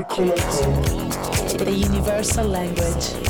[0.00, 0.32] Circle
[1.58, 3.29] The universal language.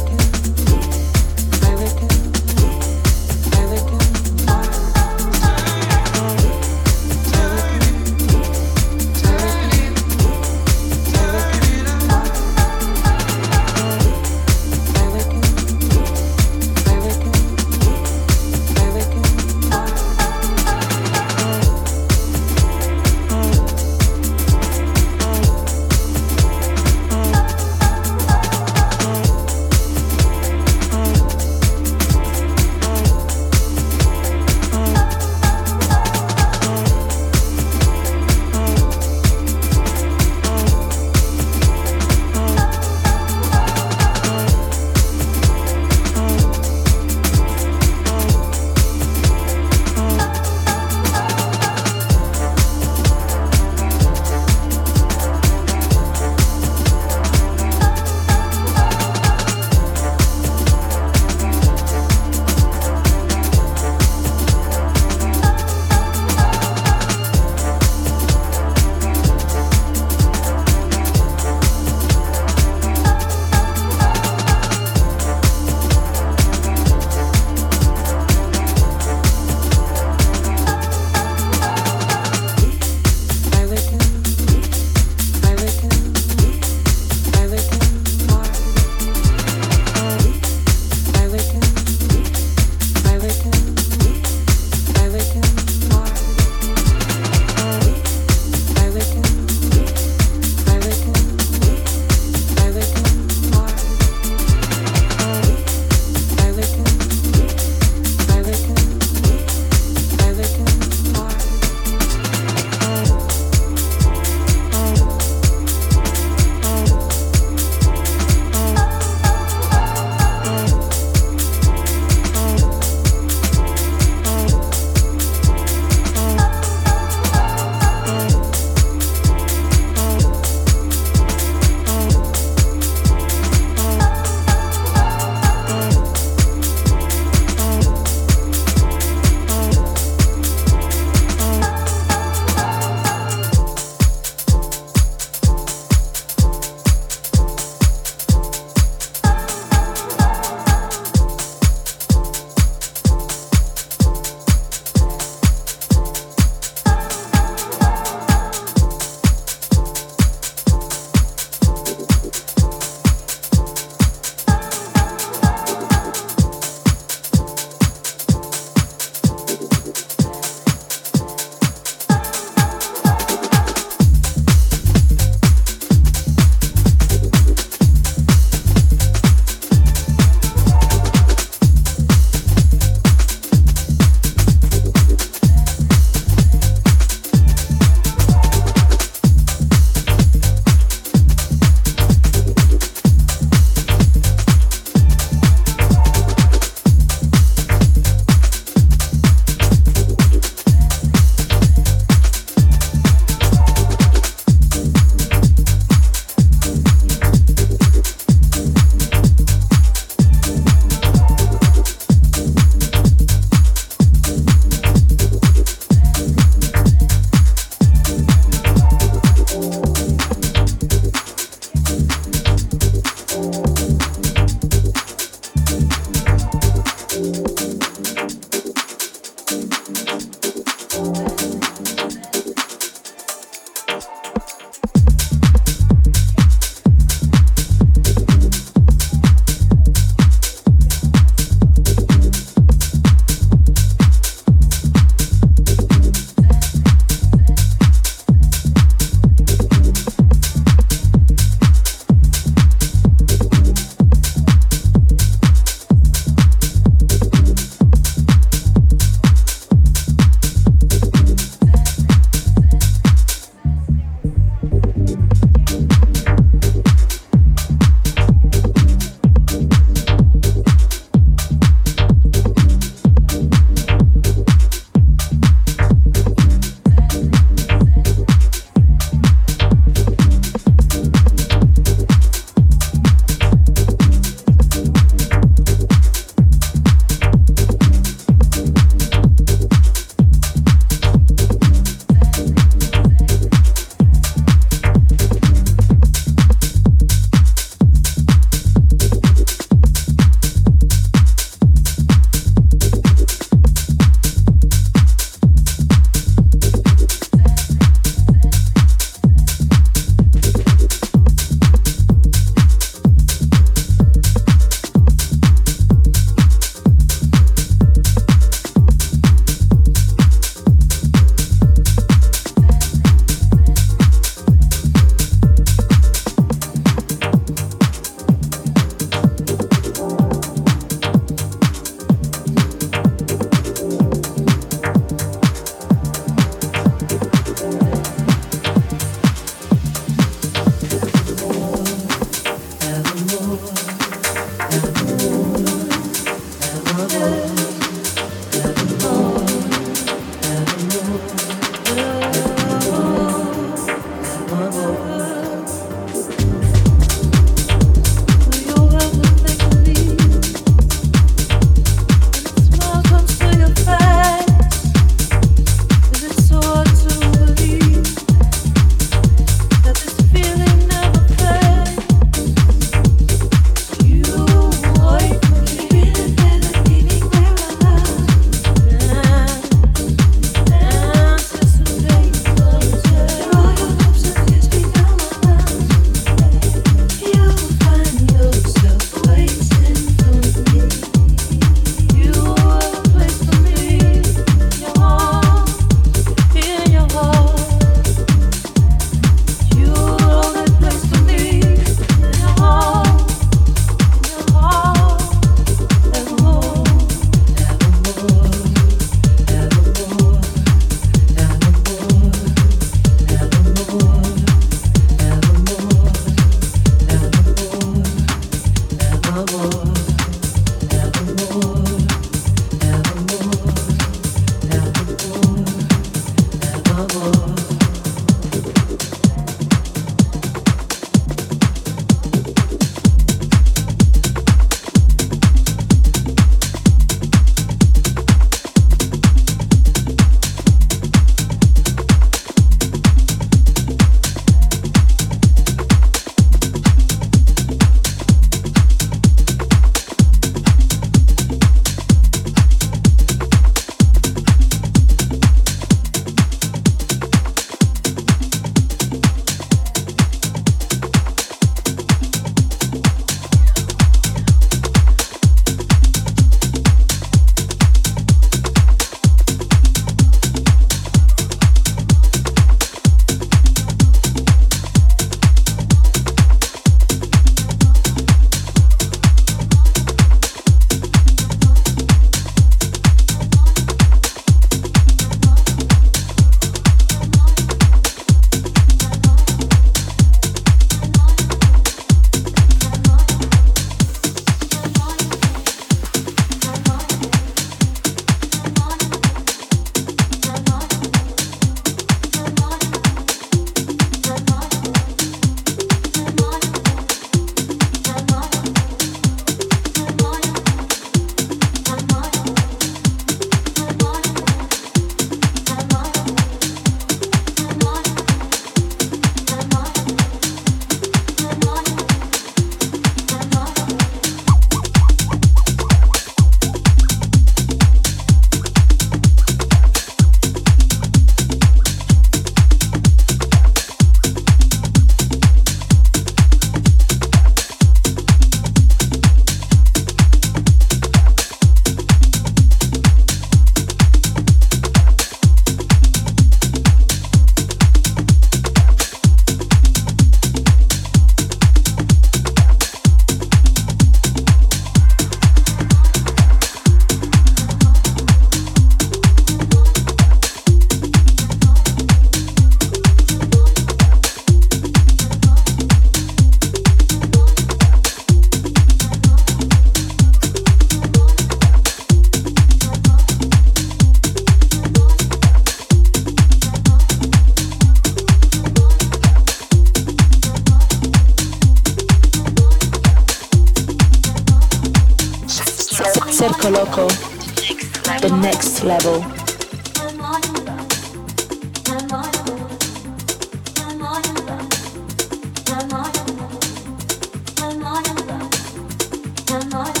[599.51, 600.00] Come on.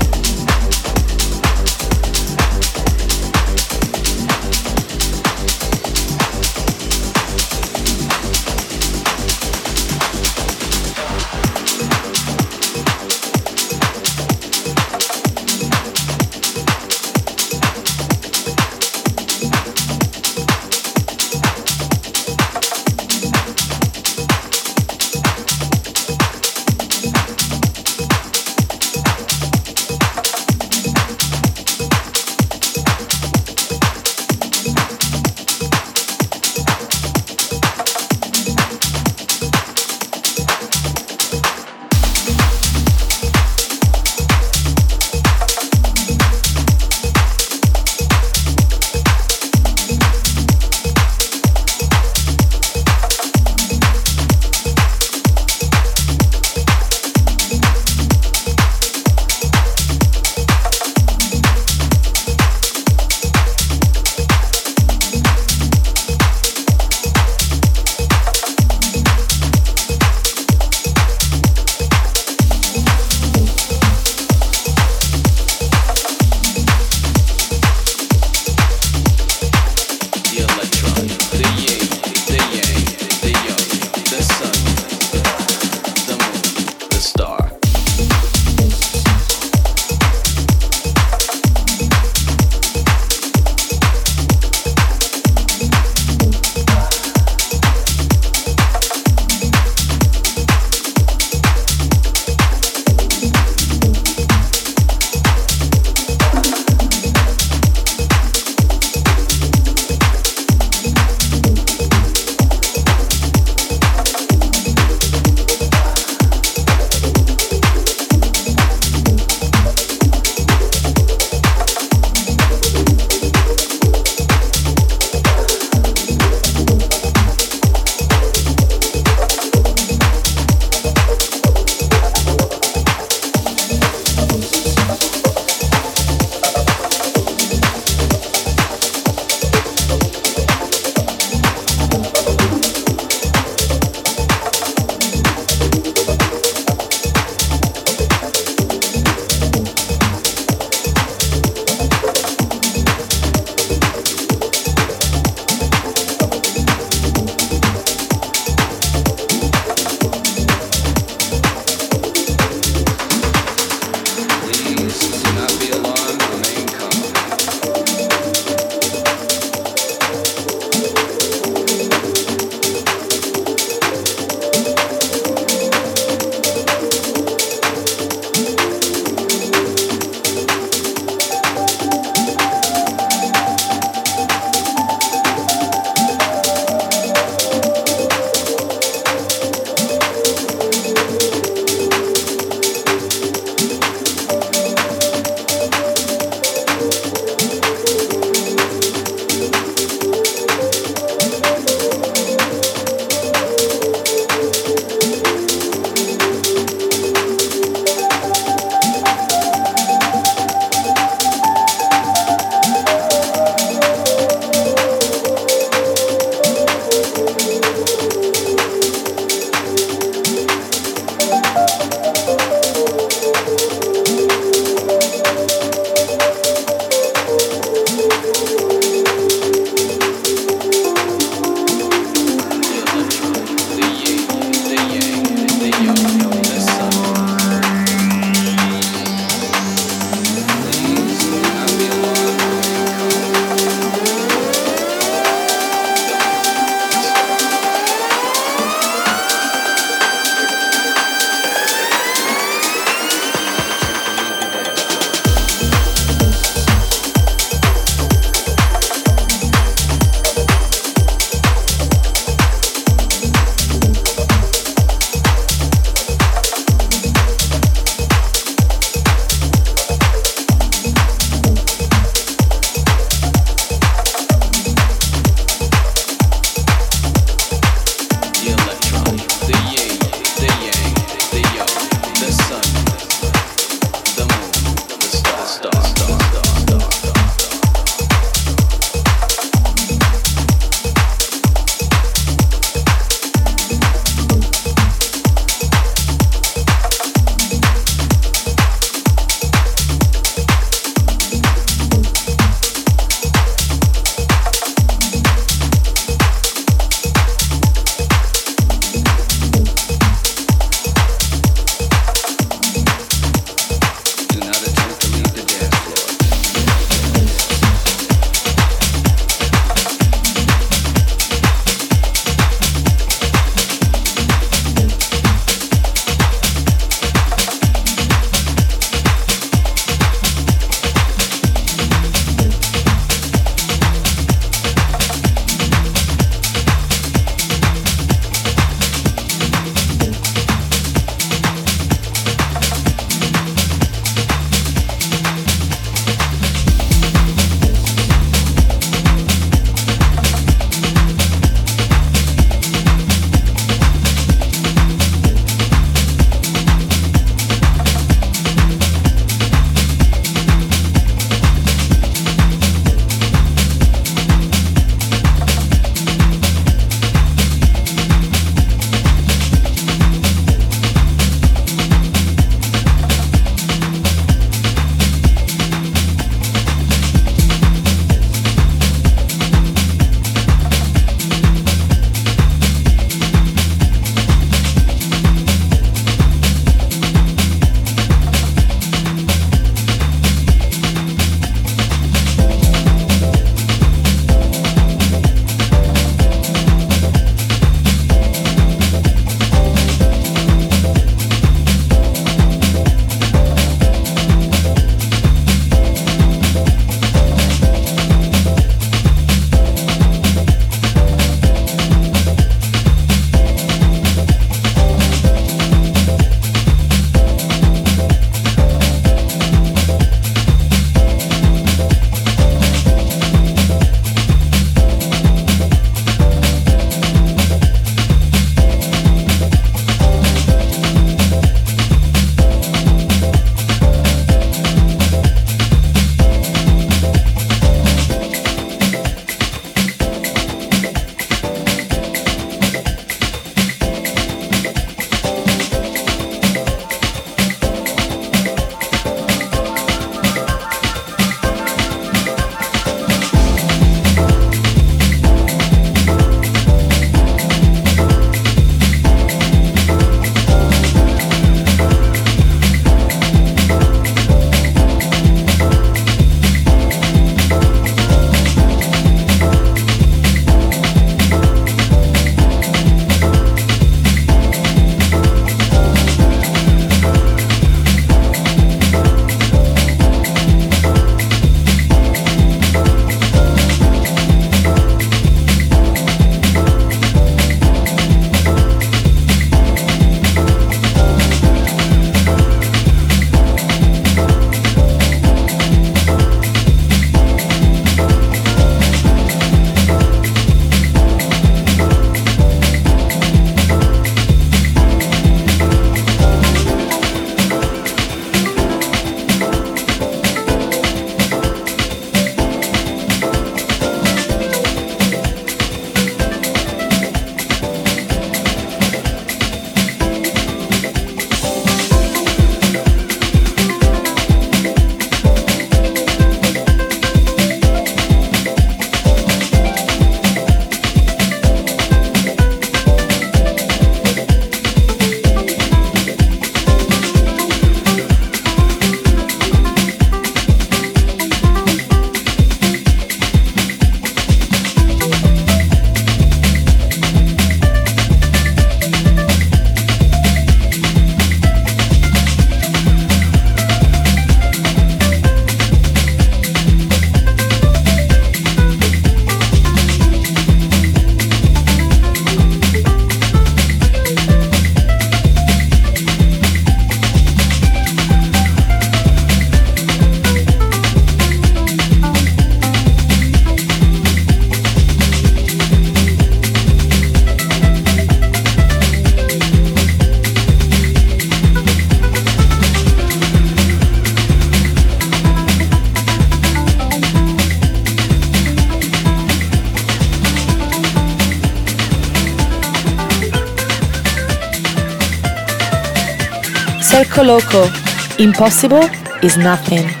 [598.17, 598.83] Impossible
[599.21, 600.00] is nothing.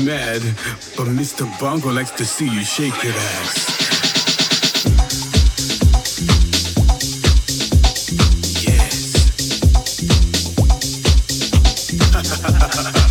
[0.00, 0.40] mad,
[0.96, 1.44] but Mr.
[1.60, 3.76] Bongo likes to see you shake your ass.
[8.64, 9.14] Yes.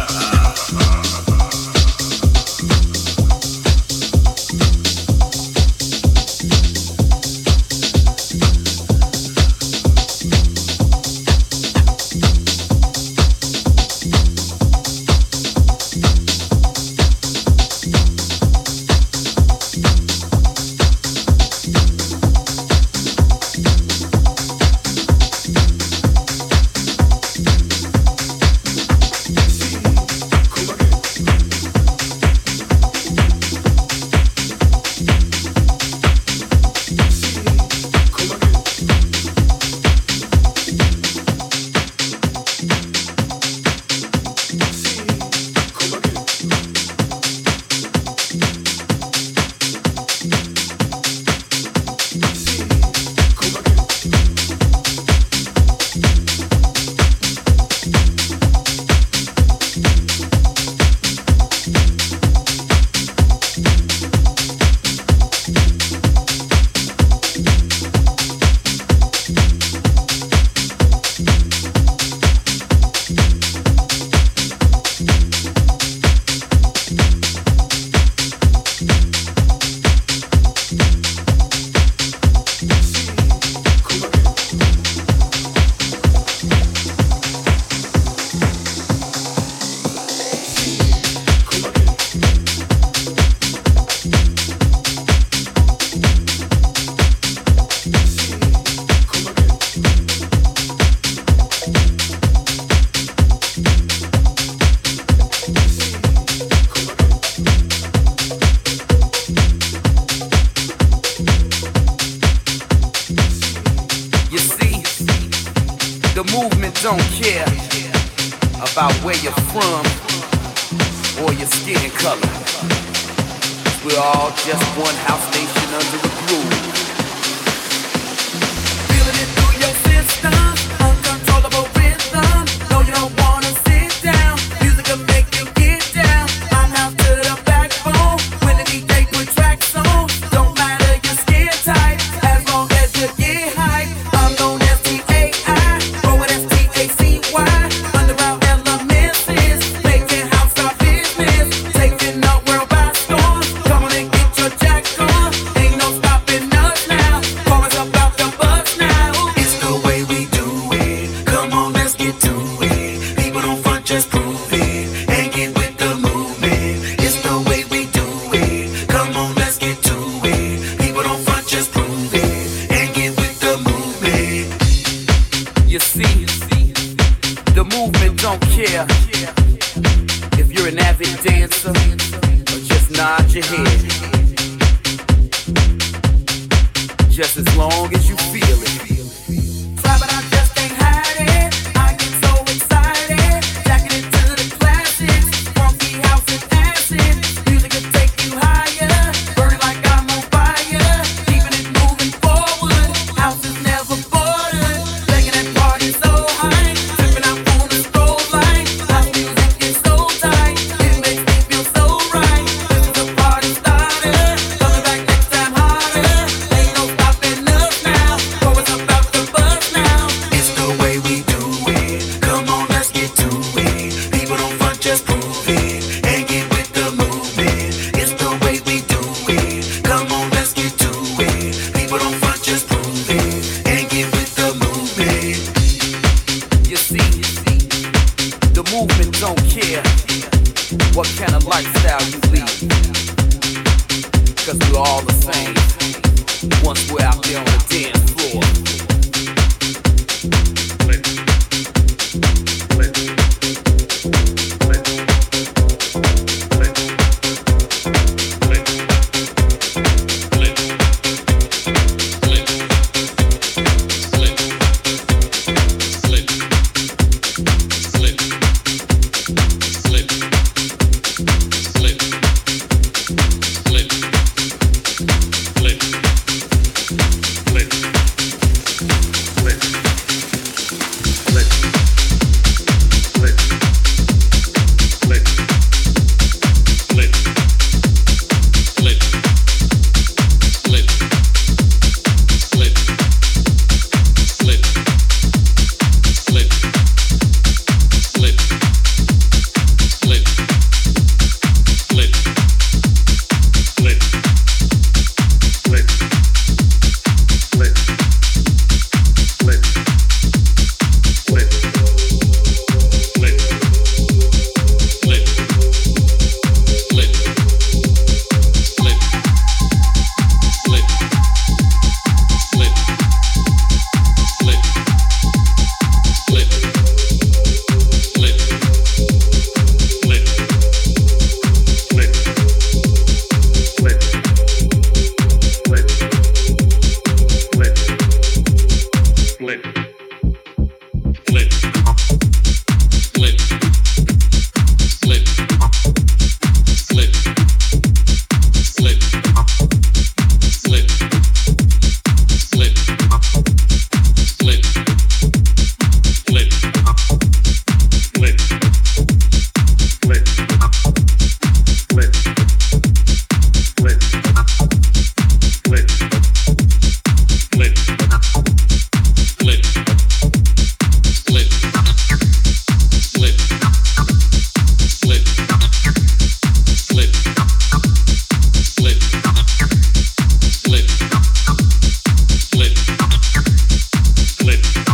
[384.47, 384.86] Split.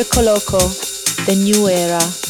[0.00, 0.56] Circoloco,
[1.26, 2.29] The New Era.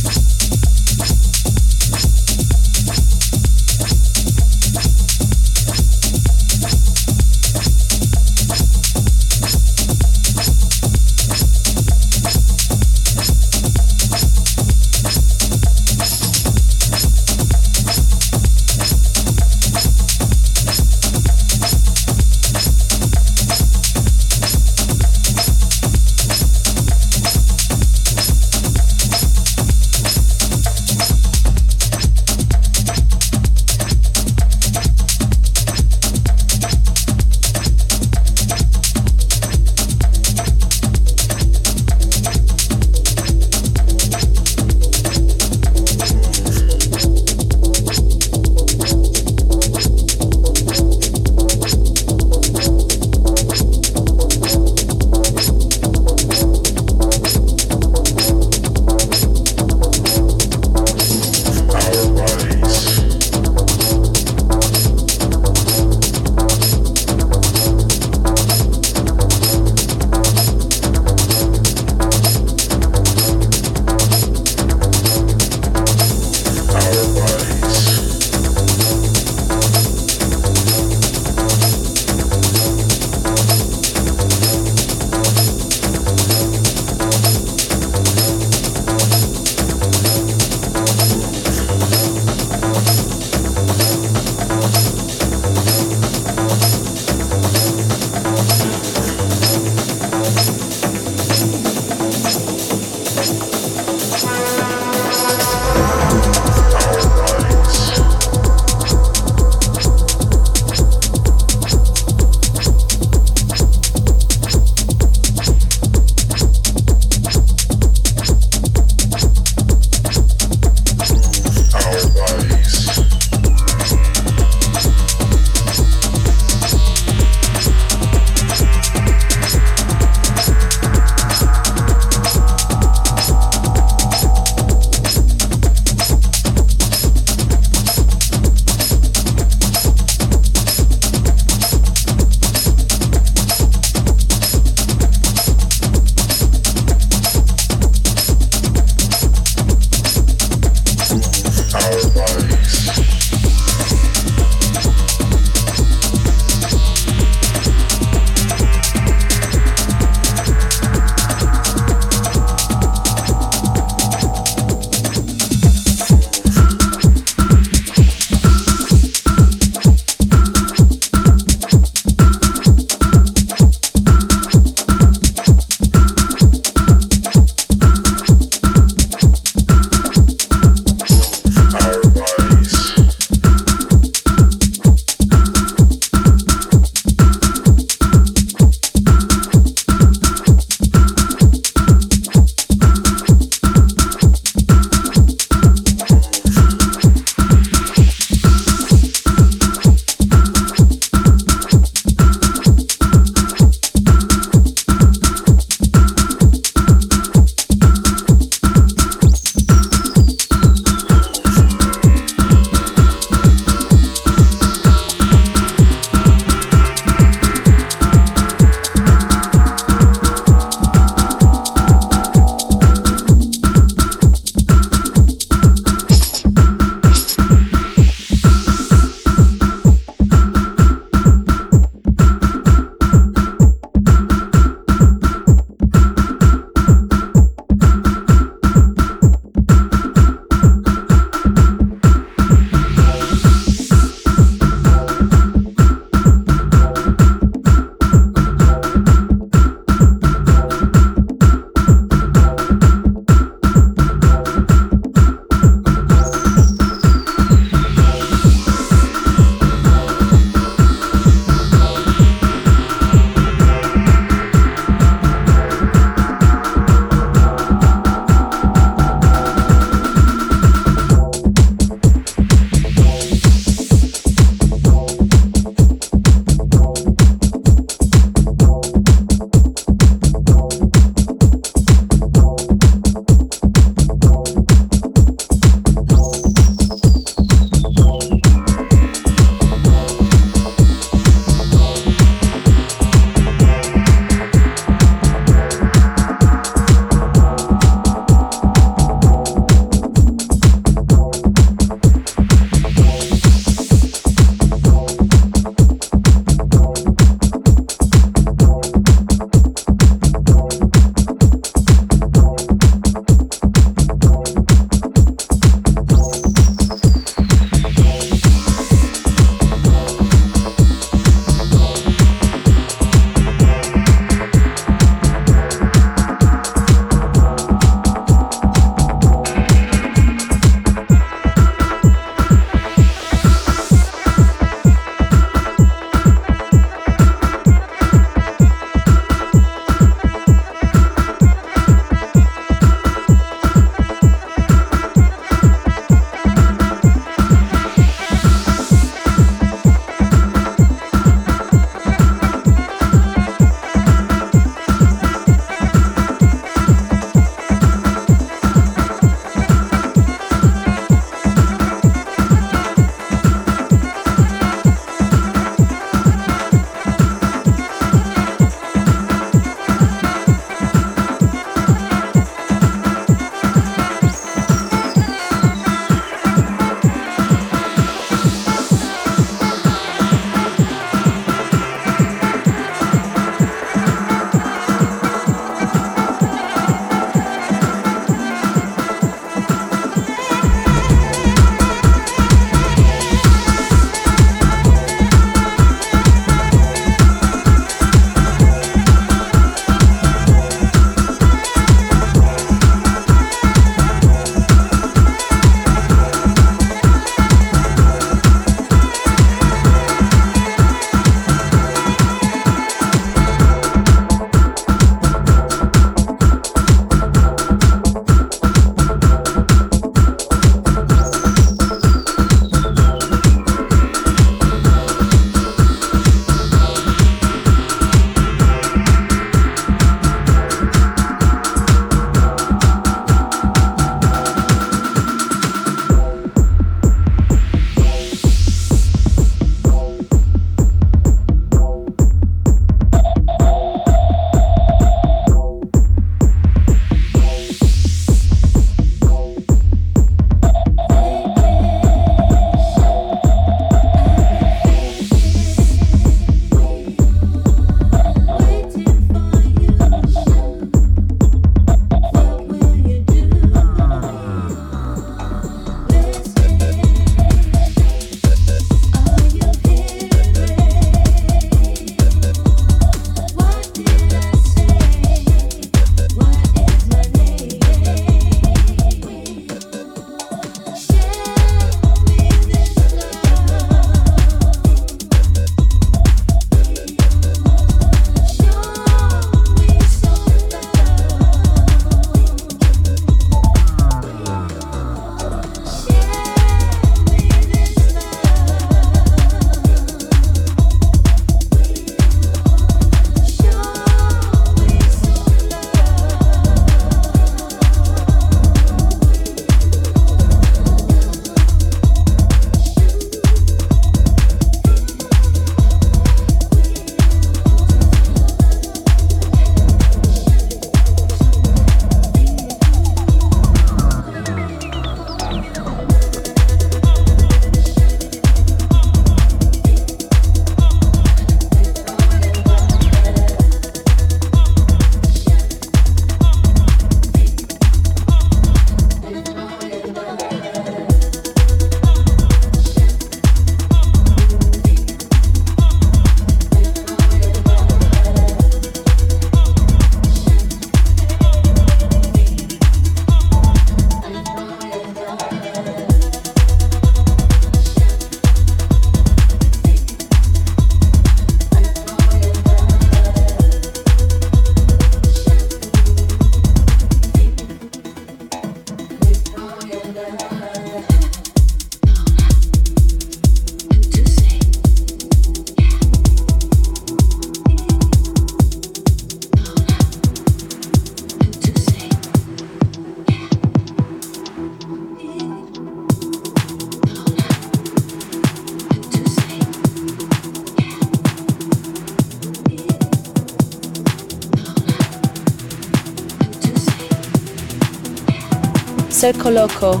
[599.20, 600.00] Circoloco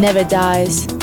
[0.00, 0.93] never dies.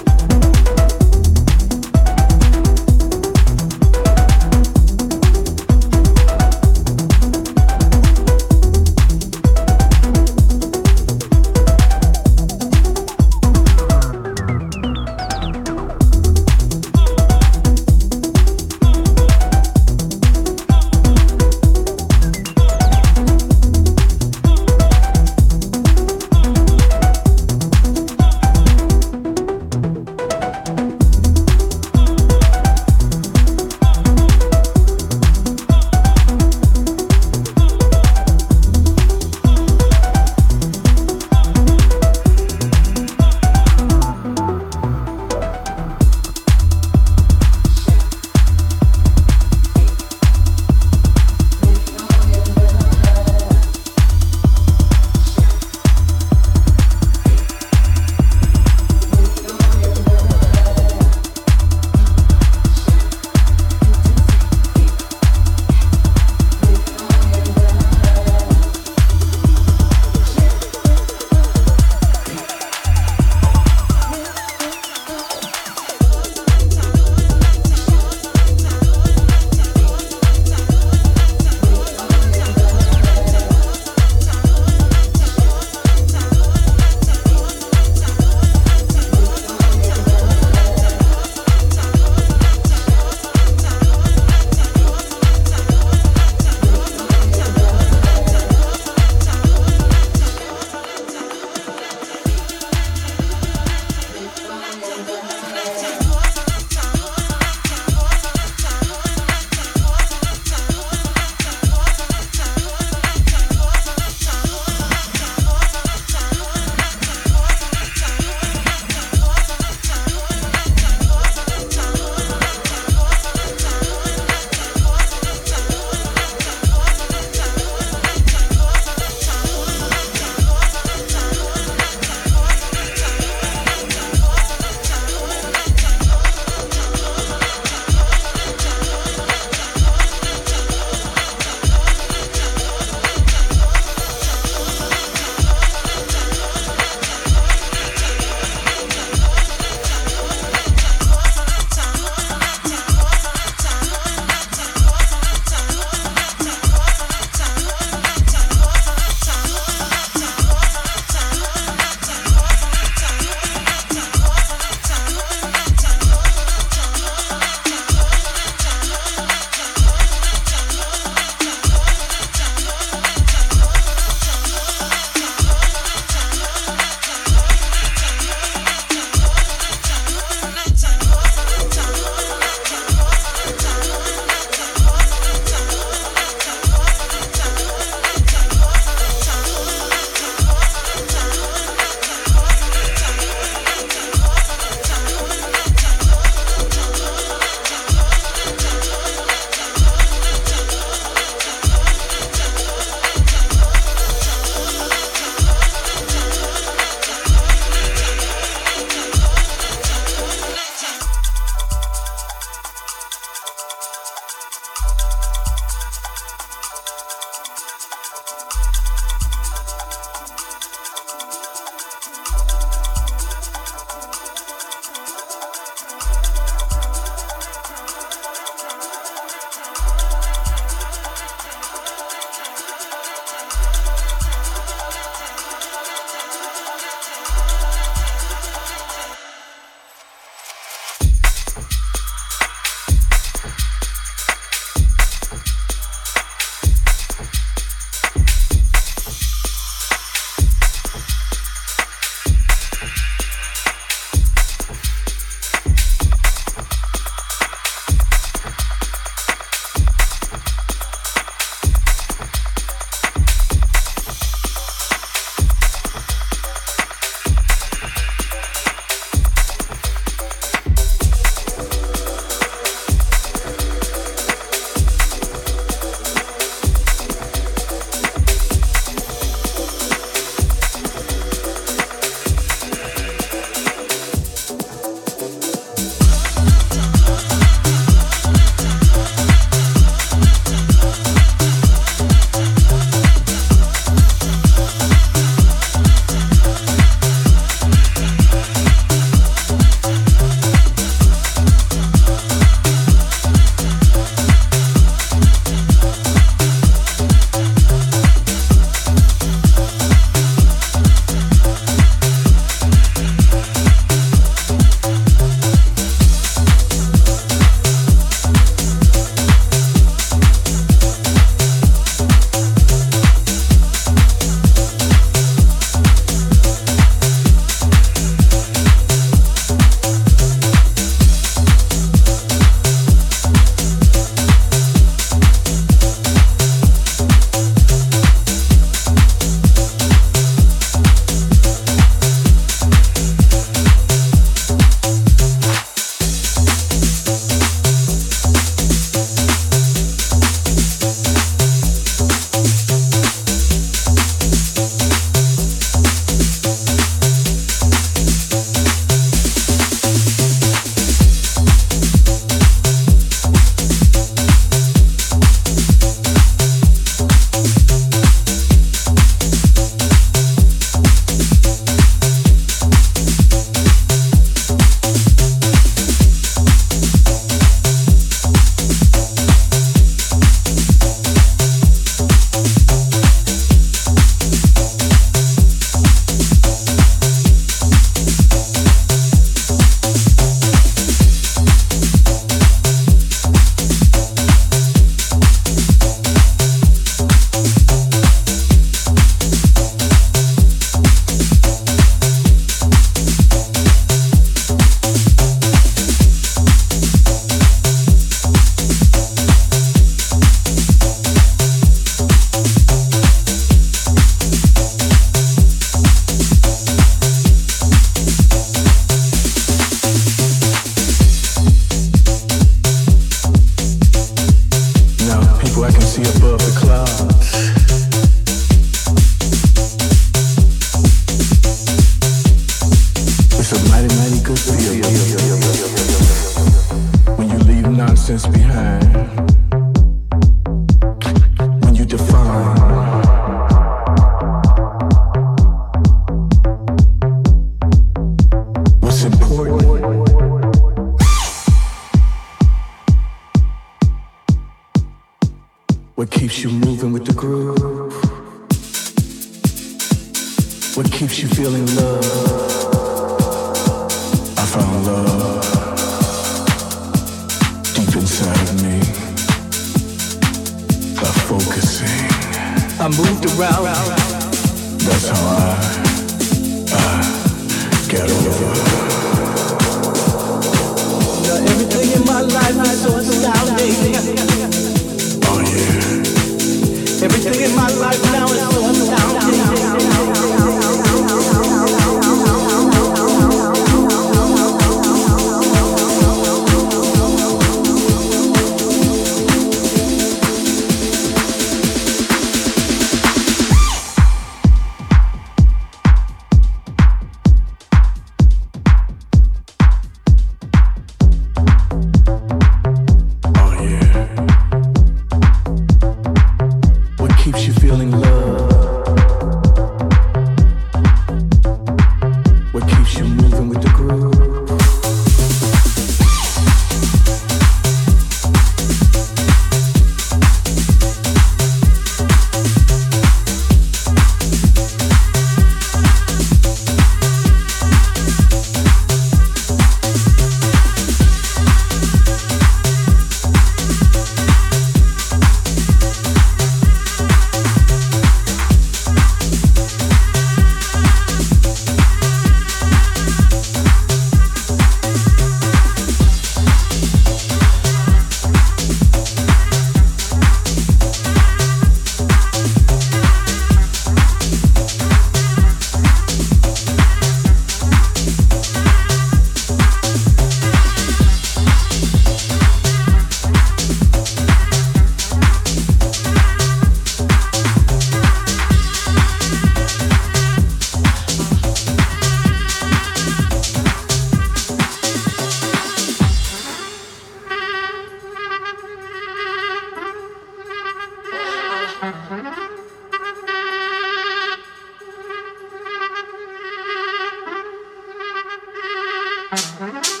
[599.31, 600.00] Uh-huh.